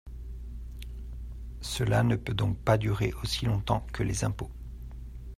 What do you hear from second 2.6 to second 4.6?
durer aussi longtemps que les impôts.